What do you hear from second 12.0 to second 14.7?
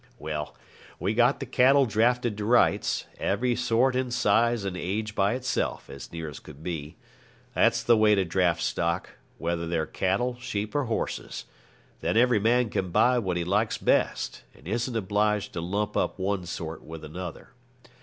every man can buy what he likes best, and